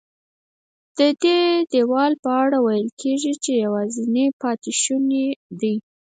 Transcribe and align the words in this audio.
ددې 0.97 1.39
دیوال 1.71 2.13
په 2.23 2.29
اړه 2.43 2.57
ویل 2.65 2.89
کېږي 3.01 3.33
چې 3.43 3.51
یوازینی 3.65 4.27
پاتې 4.41 4.71
شونی 4.81 5.27
دی. 5.59 5.75